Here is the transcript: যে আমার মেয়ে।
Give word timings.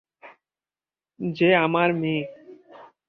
যে 1.19 1.49
আমার 1.55 1.89
মেয়ে। 1.93 2.23